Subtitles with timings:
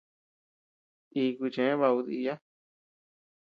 [1.23, 2.33] Iku cheʼë baku diiya.